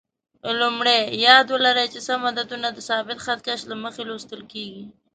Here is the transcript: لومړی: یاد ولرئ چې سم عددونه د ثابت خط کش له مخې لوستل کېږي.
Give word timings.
لومړی: 0.59 0.99
یاد 1.25 1.45
ولرئ 1.51 1.87
چې 1.93 1.99
سم 2.07 2.21
عددونه 2.29 2.67
د 2.73 2.79
ثابت 2.89 3.17
خط 3.25 3.39
کش 3.47 3.61
له 3.71 3.75
مخې 3.83 4.01
لوستل 4.09 4.41
کېږي. 4.53 4.83